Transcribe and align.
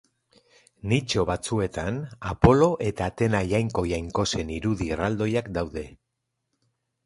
Nitxo 0.93 1.25
batzuetan 1.29 1.99
Apolo 2.31 2.71
eta 2.87 3.11
Atena 3.13 3.43
jainko-jainkosen 3.53 4.53
irudi 4.59 4.91
erraldoiak 4.97 5.55
daude. 5.61 5.89